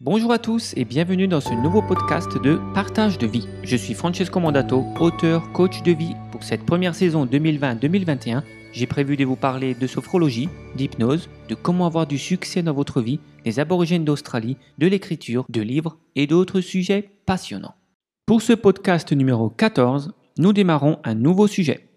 [0.00, 3.48] Bonjour à tous et bienvenue dans ce nouveau podcast de Partage de vie.
[3.64, 6.14] Je suis Francesco Mandato, auteur, coach de vie.
[6.30, 11.84] Pour cette première saison 2020-2021, j'ai prévu de vous parler de sophrologie, d'hypnose, de comment
[11.84, 16.60] avoir du succès dans votre vie, des aborigènes d'Australie, de l'écriture, de livres et d'autres
[16.60, 17.74] sujets passionnants.
[18.24, 21.88] Pour ce podcast numéro 14, nous démarrons un nouveau sujet.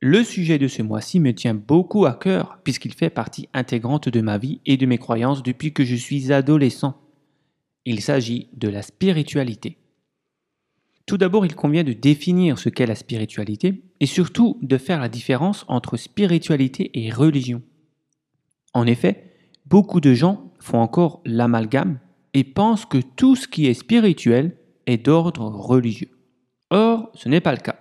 [0.00, 4.22] Le sujet de ce mois-ci me tient beaucoup à cœur puisqu'il fait partie intégrante de
[4.22, 6.96] ma vie et de mes croyances depuis que je suis adolescent.
[7.84, 9.78] Il s'agit de la spiritualité.
[11.06, 15.08] Tout d'abord, il convient de définir ce qu'est la spiritualité et surtout de faire la
[15.08, 17.62] différence entre spiritualité et religion.
[18.74, 19.32] En effet,
[19.66, 21.98] beaucoup de gens font encore l'amalgame
[22.34, 24.56] et pensent que tout ce qui est spirituel
[24.86, 26.10] est d'ordre religieux.
[26.70, 27.80] Or, ce n'est pas le cas.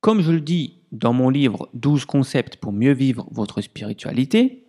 [0.00, 4.61] Comme je le dis dans mon livre 12 concepts pour mieux vivre votre spiritualité,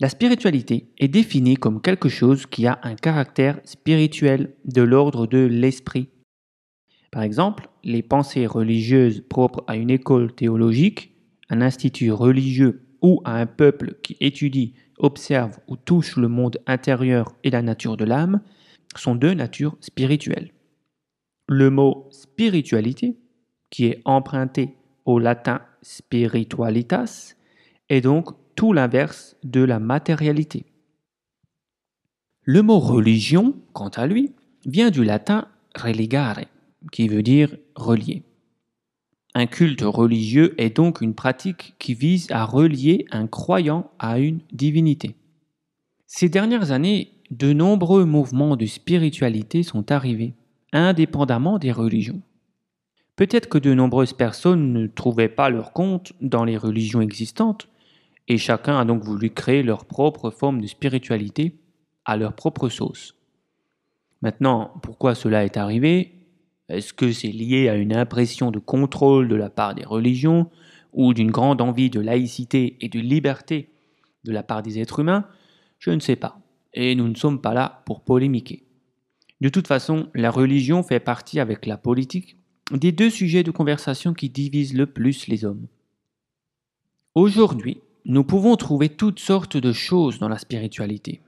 [0.00, 5.38] la spiritualité est définie comme quelque chose qui a un caractère spirituel de l'ordre de
[5.38, 6.08] l'esprit.
[7.10, 11.12] Par exemple, les pensées religieuses propres à une école théologique,
[11.50, 17.34] un institut religieux ou à un peuple qui étudie, observe ou touche le monde intérieur
[17.44, 18.40] et la nature de l'âme
[18.96, 20.52] sont de nature spirituelle.
[21.46, 23.18] Le mot spiritualité,
[23.70, 27.34] qui est emprunté au latin spiritualitas,
[27.88, 28.30] est donc
[28.68, 30.66] l'inverse de la matérialité.
[32.42, 34.32] Le mot religion, quant à lui,
[34.66, 36.40] vient du latin religare,
[36.92, 38.22] qui veut dire relier.
[39.34, 44.40] Un culte religieux est donc une pratique qui vise à relier un croyant à une
[44.52, 45.14] divinité.
[46.06, 50.34] Ces dernières années, de nombreux mouvements de spiritualité sont arrivés,
[50.72, 52.20] indépendamment des religions.
[53.14, 57.68] Peut-être que de nombreuses personnes ne trouvaient pas leur compte dans les religions existantes,
[58.30, 61.58] et chacun a donc voulu créer leur propre forme de spiritualité
[62.04, 63.16] à leur propre sauce.
[64.22, 66.14] Maintenant, pourquoi cela est arrivé?
[66.68, 70.48] Est-ce que c'est lié à une impression de contrôle de la part des religions
[70.92, 73.68] ou d'une grande envie de laïcité et de liberté
[74.22, 75.26] de la part des êtres humains?
[75.80, 76.38] Je ne sais pas.
[76.72, 78.62] Et nous ne sommes pas là pour polémiquer.
[79.40, 82.36] De toute façon, la religion fait partie avec la politique
[82.70, 85.66] des deux sujets de conversation qui divisent le plus les hommes.
[87.16, 91.20] Aujourd'hui, nous pouvons trouver toutes sortes de choses dans la spiritualité.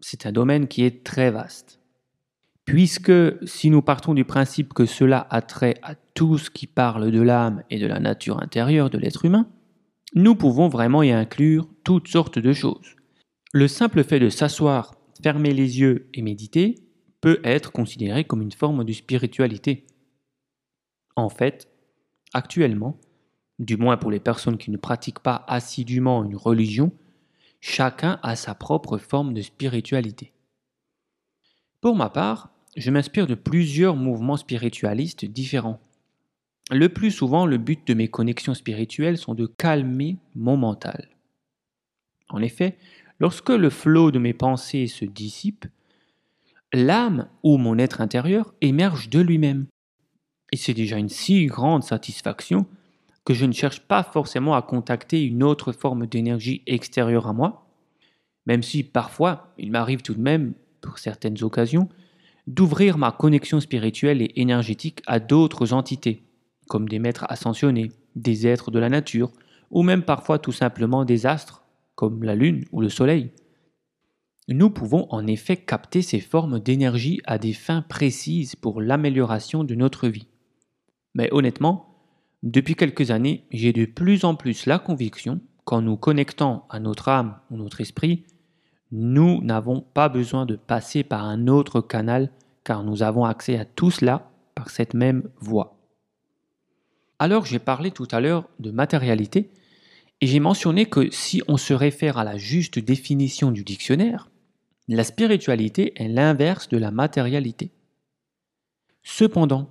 [0.00, 1.80] C'est un domaine qui est très vaste.
[2.64, 3.12] Puisque
[3.46, 7.20] si nous partons du principe que cela a trait à tout ce qui parle de
[7.20, 9.48] l'âme et de la nature intérieure de l'être humain,
[10.14, 12.96] nous pouvons vraiment y inclure toutes sortes de choses.
[13.52, 16.74] Le simple fait de s'asseoir, fermer les yeux et méditer
[17.20, 19.86] peut être considéré comme une forme de spiritualité.
[21.16, 21.68] En fait,
[22.32, 23.00] actuellement,
[23.58, 26.92] du moins pour les personnes qui ne pratiquent pas assidûment une religion,
[27.60, 30.32] chacun a sa propre forme de spiritualité.
[31.80, 35.80] Pour ma part, je m'inspire de plusieurs mouvements spiritualistes différents.
[36.70, 41.08] Le plus souvent, le but de mes connexions spirituelles sont de calmer mon mental.
[42.28, 42.76] En effet,
[43.20, 45.66] lorsque le flot de mes pensées se dissipe,
[46.72, 49.66] l'âme ou mon être intérieur émerge de lui-même.
[50.52, 52.66] Et c'est déjà une si grande satisfaction
[53.28, 57.68] que je ne cherche pas forcément à contacter une autre forme d'énergie extérieure à moi,
[58.46, 61.90] même si parfois il m'arrive tout de même, pour certaines occasions,
[62.46, 66.22] d'ouvrir ma connexion spirituelle et énergétique à d'autres entités,
[66.68, 69.30] comme des maîtres ascensionnés, des êtres de la nature,
[69.70, 71.66] ou même parfois tout simplement des astres,
[71.96, 73.30] comme la Lune ou le Soleil.
[74.48, 79.74] Nous pouvons en effet capter ces formes d'énergie à des fins précises pour l'amélioration de
[79.74, 80.28] notre vie.
[81.14, 81.87] Mais honnêtement,
[82.42, 87.08] depuis quelques années, j'ai de plus en plus la conviction qu'en nous connectant à notre
[87.08, 88.24] âme ou notre esprit,
[88.90, 92.30] nous n'avons pas besoin de passer par un autre canal
[92.64, 95.78] car nous avons accès à tout cela par cette même voie.
[97.18, 99.50] Alors j'ai parlé tout à l'heure de matérialité
[100.20, 104.30] et j'ai mentionné que si on se réfère à la juste définition du dictionnaire,
[104.86, 107.72] la spiritualité est l'inverse de la matérialité.
[109.02, 109.68] Cependant,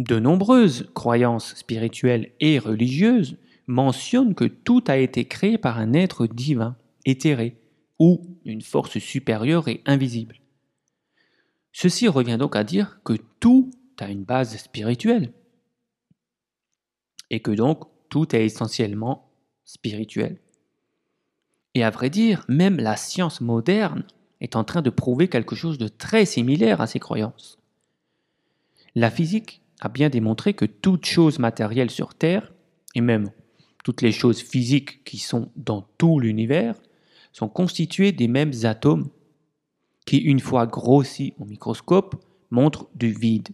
[0.00, 3.36] de nombreuses croyances spirituelles et religieuses
[3.66, 6.74] mentionnent que tout a été créé par un être divin,
[7.04, 7.60] éthéré,
[7.98, 10.40] ou une force supérieure et invisible.
[11.72, 15.34] Ceci revient donc à dire que tout a une base spirituelle,
[17.28, 19.30] et que donc tout est essentiellement
[19.66, 20.40] spirituel.
[21.74, 24.04] Et à vrai dire, même la science moderne
[24.40, 27.58] est en train de prouver quelque chose de très similaire à ces croyances.
[28.94, 32.52] La physique a bien démontré que toute chose matérielle sur Terre,
[32.94, 33.30] et même
[33.84, 36.74] toutes les choses physiques qui sont dans tout l'univers,
[37.32, 39.08] sont constituées des mêmes atomes,
[40.06, 43.50] qui, une fois grossi au microscope, montre du vide.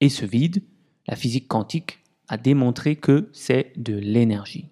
[0.00, 0.62] Et ce vide,
[1.06, 4.68] la physique quantique a démontré que c'est de l'énergie.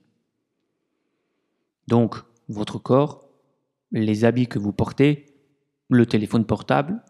[1.88, 2.16] Donc,
[2.48, 3.28] votre corps,
[3.90, 5.26] les habits que vous portez,
[5.88, 7.02] le téléphone portable,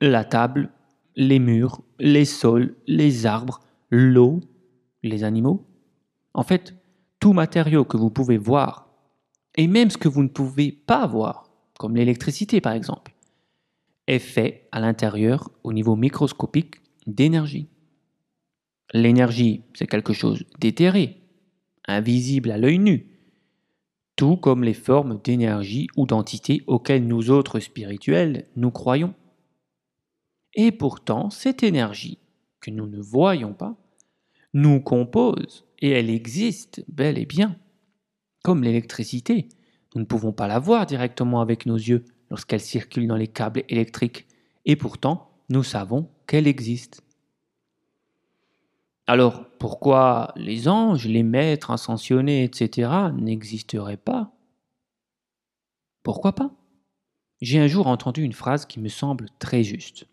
[0.00, 0.70] la table,
[1.16, 3.60] les murs, les sols, les arbres,
[3.90, 4.40] l'eau,
[5.02, 5.66] les animaux.
[6.34, 6.74] En fait,
[7.20, 8.88] tout matériau que vous pouvez voir,
[9.56, 13.14] et même ce que vous ne pouvez pas voir, comme l'électricité par exemple,
[14.06, 17.68] est fait à l'intérieur, au niveau microscopique, d'énergie.
[18.92, 21.20] L'énergie, c'est quelque chose d'éthéré,
[21.86, 23.06] invisible à l'œil nu,
[24.16, 29.14] tout comme les formes d'énergie ou d'entité auxquelles nous autres spirituels nous croyons.
[30.60, 32.18] Et pourtant, cette énergie,
[32.58, 33.76] que nous ne voyons pas,
[34.52, 37.56] nous compose et elle existe bel et bien.
[38.42, 39.48] Comme l'électricité,
[39.94, 43.62] nous ne pouvons pas la voir directement avec nos yeux lorsqu'elle circule dans les câbles
[43.68, 44.26] électriques,
[44.64, 47.04] et pourtant nous savons qu'elle existe.
[49.06, 52.90] Alors pourquoi les anges, les maîtres ascensionnés, etc.
[53.16, 54.32] n'existeraient pas?
[56.02, 56.50] Pourquoi pas?
[57.40, 60.08] J'ai un jour entendu une phrase qui me semble très juste.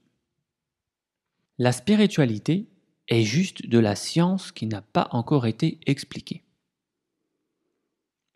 [1.57, 2.67] La spiritualité
[3.07, 6.43] est juste de la science qui n'a pas encore été expliquée.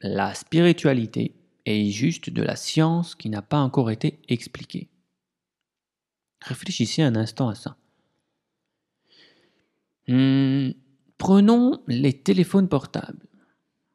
[0.01, 1.35] La spiritualité
[1.65, 4.87] est juste de la science qui n'a pas encore été expliquée.
[6.41, 7.75] Réfléchissez un instant à ça.
[10.07, 10.71] Hmm,
[11.17, 13.27] prenons les téléphones portables.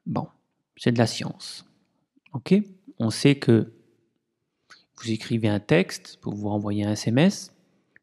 [0.05, 0.29] Bon,
[0.76, 1.65] c'est de la science.
[2.35, 2.55] Ok?
[2.99, 3.73] On sait que
[4.97, 7.53] vous écrivez un texte pour vous envoyer un SMS,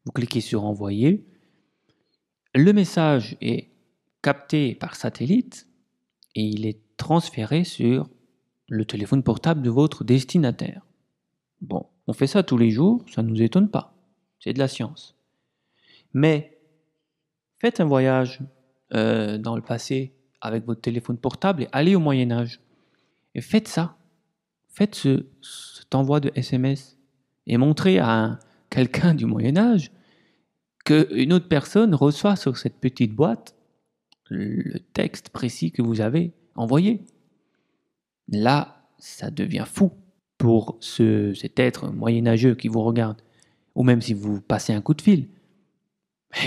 [0.04, 1.24] vous cliquez sur envoyer,
[2.54, 3.70] le message est
[4.22, 5.68] capté par satellite
[6.34, 8.08] et il est transféré sur
[8.68, 10.82] le téléphone portable de votre destinataire.
[11.60, 13.94] Bon, on fait ça tous les jours, ça ne nous étonne pas.
[14.40, 15.16] C'est de la science.
[16.14, 16.58] Mais
[17.58, 18.40] faites un voyage
[18.94, 22.60] euh, dans le passé avec votre téléphone portable et allez au Moyen Âge.
[23.34, 23.96] Et faites ça.
[24.68, 26.98] Faites ce, cet envoi de SMS
[27.46, 28.38] et montrez à
[28.72, 29.92] quelqu'un du Moyen Âge
[30.84, 33.54] qu'une autre personne reçoit sur cette petite boîte
[34.30, 37.02] le texte précis que vous avez envoyé.
[38.28, 39.92] Là, ça devient fou
[40.38, 43.20] pour ce, cet être moyenâgeux qui vous regarde,
[43.74, 45.28] ou même si vous passez un coup de fil,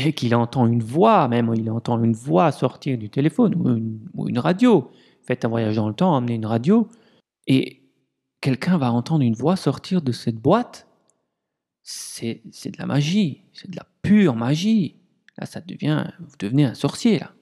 [0.04, 4.00] et qu'il entend une voix, même il entend une voix sortir du téléphone, ou une,
[4.16, 4.90] ou une radio.
[5.22, 6.90] Faites un voyage dans le temps, emmenez une radio,
[7.46, 7.84] et
[8.42, 10.88] quelqu'un va entendre une voix sortir de cette boîte
[11.86, 14.96] c'est de la magie, c'est de la pure magie.
[15.38, 17.34] Là, ça devient, vous devenez un sorcier, là.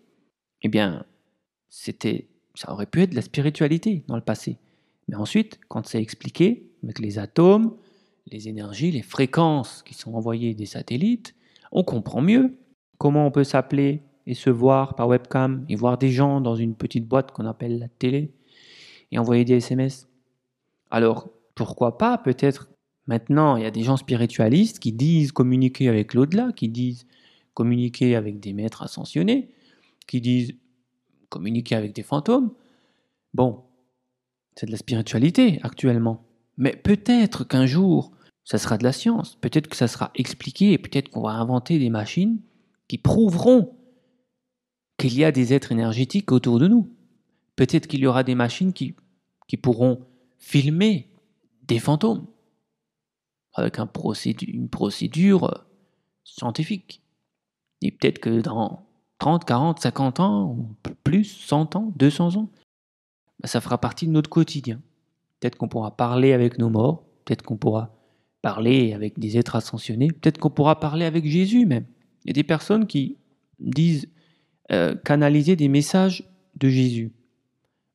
[0.61, 1.05] Eh bien,
[1.69, 4.57] c'était, ça aurait pu être de la spiritualité dans le passé.
[5.07, 7.75] Mais ensuite, quand c'est expliqué, avec les atomes,
[8.27, 11.35] les énergies, les fréquences qui sont envoyées des satellites,
[11.71, 12.57] on comprend mieux
[12.97, 16.75] comment on peut s'appeler et se voir par webcam et voir des gens dans une
[16.75, 18.33] petite boîte qu'on appelle la télé
[19.11, 20.09] et envoyer des SMS.
[20.91, 22.72] Alors, pourquoi pas peut-être
[23.07, 27.05] Maintenant, il y a des gens spiritualistes qui disent communiquer avec l'au-delà, qui disent
[27.53, 29.51] communiquer avec des maîtres ascensionnés,
[30.07, 30.53] qui disent
[31.29, 32.53] communiquer avec des fantômes.
[33.33, 33.63] Bon,
[34.55, 36.25] c'est de la spiritualité actuellement.
[36.57, 38.11] Mais peut-être qu'un jour,
[38.45, 41.89] ça sera de la science, peut-être que ça sera expliqué, peut-être qu'on va inventer des
[41.89, 42.39] machines
[42.87, 43.75] qui prouveront
[44.97, 46.89] qu'il y a des êtres énergétiques autour de nous.
[47.55, 48.95] Peut-être qu'il y aura des machines qui,
[49.47, 50.05] qui pourront
[50.37, 51.09] filmer
[51.63, 52.27] des fantômes
[53.53, 53.89] avec un
[54.47, 55.65] une procédure
[56.23, 57.01] scientifique.
[57.81, 58.85] Et peut-être que dans
[59.19, 60.57] 30, 40, 50 ans,
[61.03, 62.49] plus, 100 ans, 200 ans,
[63.39, 64.81] bah, ça fera partie de notre quotidien.
[65.39, 67.95] Peut-être qu'on pourra parler avec nos morts, peut-être qu'on pourra
[68.41, 71.85] parler avec des êtres ascensionnés, peut-être qu'on pourra parler avec Jésus même.
[72.25, 73.17] Il y a des personnes qui
[73.59, 74.07] disent
[74.71, 76.23] euh, canaliser des messages
[76.55, 77.11] de Jésus.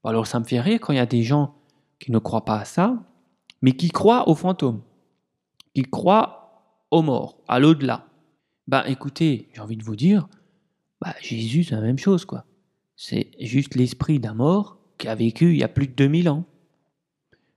[0.04, 1.54] Alors ça me fait rire quand il y a des gens
[1.98, 3.02] qui ne croient pas à ça,
[3.62, 4.82] mais qui croient aux fantômes
[5.74, 8.06] qui croient aux morts, à l'au-delà.
[8.66, 10.28] Ben écoutez, j'ai envie de vous dire,
[11.00, 12.44] bah, Jésus c'est la même chose quoi.
[12.96, 16.44] C'est juste l'esprit d'un mort qui a vécu il y a plus de 2000 ans.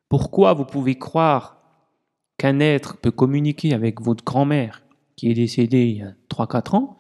[0.10, 1.58] Pourquoi vous pouvez croire
[2.38, 4.84] qu'un être peut communiquer avec votre grand-mère
[5.16, 7.00] qui est décédée il y a 3-4 ans?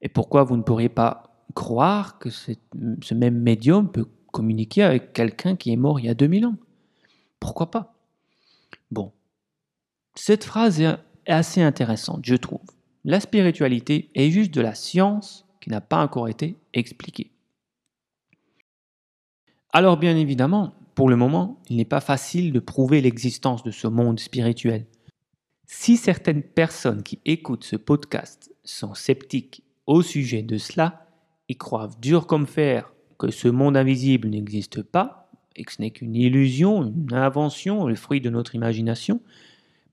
[0.00, 5.56] Et pourquoi vous ne pourriez pas croire que ce même médium peut communiquer avec quelqu'un
[5.56, 6.56] qui est mort il y a 2000 ans?
[7.40, 7.94] Pourquoi pas?
[8.90, 9.12] Bon,
[10.18, 10.96] cette phrase est
[11.26, 12.64] assez intéressante, je trouve.
[13.04, 17.32] La spiritualité est juste de la science qui n'a pas encore été expliquée.
[19.72, 23.86] Alors bien évidemment, pour le moment, il n'est pas facile de prouver l'existence de ce
[23.86, 24.86] monde spirituel.
[25.66, 31.06] Si certaines personnes qui écoutent ce podcast sont sceptiques au sujet de cela
[31.48, 35.90] et croient dur comme fer que ce monde invisible n'existe pas et que ce n'est
[35.90, 39.20] qu'une illusion, une invention, le fruit de notre imagination,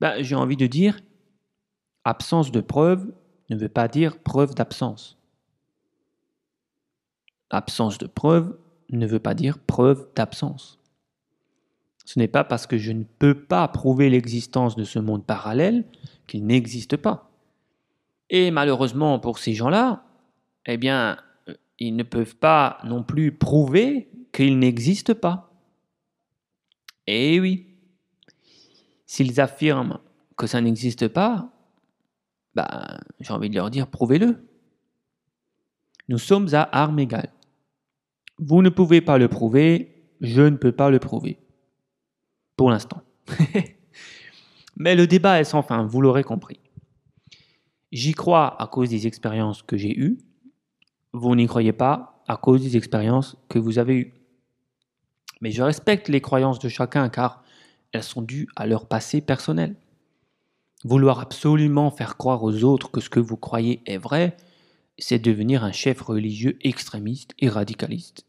[0.00, 1.00] ben, j'ai envie de dire,
[2.04, 3.12] absence de preuve
[3.50, 5.18] ne veut pas dire preuve d'absence.
[7.50, 8.58] Absence de preuve
[8.90, 10.78] ne veut pas dire preuve d'absence.
[12.04, 15.84] Ce n'est pas parce que je ne peux pas prouver l'existence de ce monde parallèle
[16.26, 17.30] qu'il n'existe pas.
[18.30, 20.04] Et malheureusement pour ces gens-là,
[20.66, 21.18] eh bien,
[21.78, 25.50] ils ne peuvent pas non plus prouver qu'il n'existe pas.
[27.06, 27.73] Eh oui,
[29.14, 30.00] s'ils affirment
[30.36, 31.52] que ça n'existe pas,
[32.56, 34.44] bah, j'ai envie de leur dire prouvez-le.
[36.08, 37.32] Nous sommes à armes égales.
[38.38, 41.38] Vous ne pouvez pas le prouver, je ne peux pas le prouver.
[42.56, 43.02] Pour l'instant.
[44.76, 46.58] Mais le débat est sans fin, vous l'aurez compris.
[47.92, 50.18] J'y crois à cause des expériences que j'ai eues.
[51.12, 54.14] Vous n'y croyez pas à cause des expériences que vous avez eues.
[55.40, 57.43] Mais je respecte les croyances de chacun car
[57.94, 59.76] elles sont dues à leur passé personnel.
[60.84, 64.36] Vouloir absolument faire croire aux autres que ce que vous croyez est vrai,
[64.98, 68.26] c'est devenir un chef religieux extrémiste et radicaliste.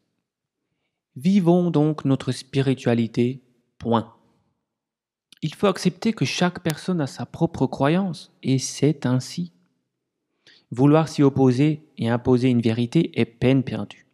[1.16, 3.42] Vivons donc notre spiritualité,
[3.78, 4.14] point.
[5.42, 9.52] Il faut accepter que chaque personne a sa propre croyance, et c'est ainsi.
[10.72, 14.08] Vouloir s'y opposer et imposer une vérité est peine perdue.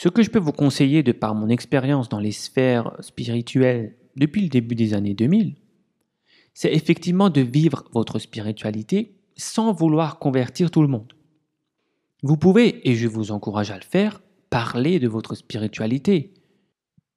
[0.00, 4.42] Ce que je peux vous conseiller de par mon expérience dans les sphères spirituelles depuis
[4.42, 5.54] le début des années 2000,
[6.54, 11.14] c'est effectivement de vivre votre spiritualité sans vouloir convertir tout le monde.
[12.22, 14.20] Vous pouvez, et je vous encourage à le faire,
[14.50, 16.34] parler de votre spiritualité.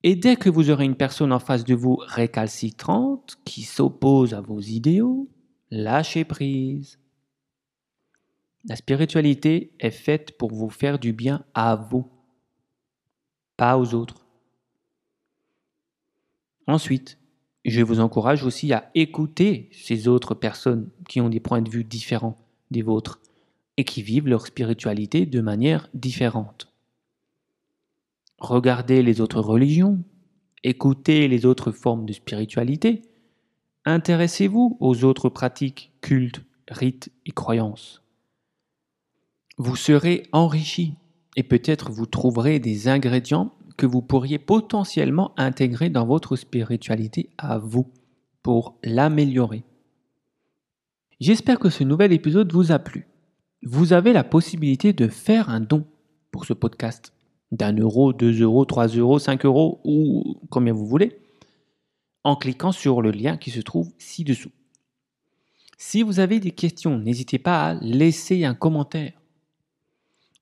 [0.03, 4.41] Et dès que vous aurez une personne en face de vous récalcitrante, qui s'oppose à
[4.41, 5.27] vos idéaux,
[5.71, 6.99] lâchez prise.
[8.65, 12.07] La spiritualité est faite pour vous faire du bien à vous,
[13.57, 14.20] pas aux autres.
[16.71, 17.17] Ensuite,
[17.65, 21.83] je vous encourage aussi à écouter ces autres personnes qui ont des points de vue
[21.83, 22.37] différents
[22.71, 23.19] des vôtres
[23.75, 26.71] et qui vivent leur spiritualité de manière différente.
[28.37, 30.01] Regardez les autres religions,
[30.63, 33.01] écoutez les autres formes de spiritualité,
[33.83, 38.01] intéressez-vous aux autres pratiques, cultes, rites et croyances.
[39.57, 40.93] Vous serez enrichi
[41.35, 47.57] et peut-être vous trouverez des ingrédients que vous pourriez potentiellement intégrer dans votre spiritualité à
[47.57, 47.91] vous
[48.43, 49.63] pour l'améliorer.
[51.19, 53.07] J'espère que ce nouvel épisode vous a plu.
[53.63, 55.83] Vous avez la possibilité de faire un don
[56.29, 57.11] pour ce podcast
[57.51, 61.19] d'un euro, deux euros, trois euros, cinq euros ou combien vous voulez
[62.23, 64.51] en cliquant sur le lien qui se trouve ci-dessous.
[65.79, 69.13] Si vous avez des questions, n'hésitez pas à laisser un commentaire.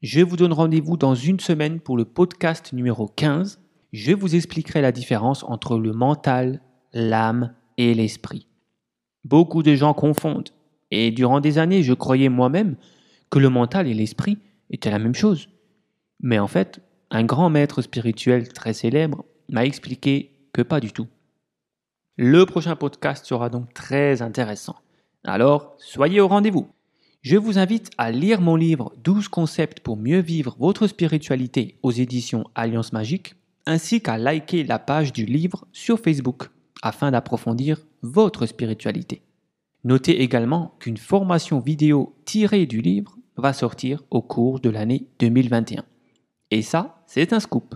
[0.01, 3.59] Je vous donne rendez-vous dans une semaine pour le podcast numéro 15.
[3.91, 6.61] Je vous expliquerai la différence entre le mental,
[6.93, 8.47] l'âme et l'esprit.
[9.25, 10.51] Beaucoup de gens confondent,
[10.89, 12.77] et durant des années, je croyais moi-même
[13.29, 14.37] que le mental et l'esprit
[14.69, 15.49] étaient la même chose.
[16.21, 16.79] Mais en fait,
[17.11, 21.07] un grand maître spirituel très célèbre m'a expliqué que pas du tout.
[22.15, 24.77] Le prochain podcast sera donc très intéressant.
[25.25, 26.69] Alors, soyez au rendez-vous.
[27.21, 31.91] Je vous invite à lire mon livre 12 concepts pour mieux vivre votre spiritualité aux
[31.91, 33.35] éditions Alliance Magique,
[33.65, 36.49] ainsi qu'à liker la page du livre sur Facebook
[36.81, 39.21] afin d'approfondir votre spiritualité.
[39.83, 45.83] Notez également qu'une formation vidéo tirée du livre va sortir au cours de l'année 2021.
[46.51, 47.75] Et ça, c'est un scoop.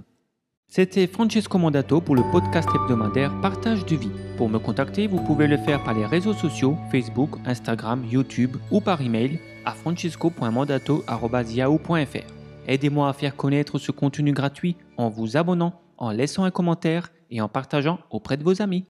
[0.75, 4.09] C'était Francesco Mandato pour le podcast hebdomadaire Partage de vie.
[4.37, 8.81] Pour me contacter, vous pouvez le faire par les réseaux sociaux Facebook, Instagram, YouTube ou
[8.81, 12.33] par email à francesco.mandato.yahoo.fr.
[12.67, 17.39] Aidez-moi à faire connaître ce contenu gratuit en vous abonnant, en laissant un commentaire et
[17.39, 18.81] en partageant auprès de vos amis.